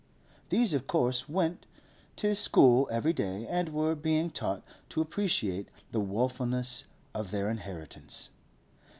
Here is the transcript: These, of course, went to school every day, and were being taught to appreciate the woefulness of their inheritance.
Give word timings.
These, 0.49 0.73
of 0.73 0.87
course, 0.87 1.29
went 1.29 1.67
to 2.15 2.33
school 2.35 2.87
every 2.91 3.13
day, 3.13 3.45
and 3.47 3.69
were 3.69 3.93
being 3.93 4.31
taught 4.31 4.63
to 4.89 4.99
appreciate 4.99 5.67
the 5.91 5.99
woefulness 6.01 6.85
of 7.13 7.29
their 7.29 7.51
inheritance. 7.51 8.31